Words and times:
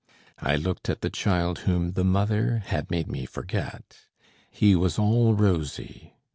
I 0.39 0.55
looked 0.55 0.89
at 0.89 1.01
the 1.01 1.11
child 1.11 1.59
whom 1.59 1.91
the 1.91 2.03
mother 2.03 2.63
had 2.65 2.89
made 2.89 3.07
me 3.07 3.27
forget. 3.27 3.99
He 4.49 4.75
was 4.75 4.97
all 4.97 5.35
rosy. 5.35 6.15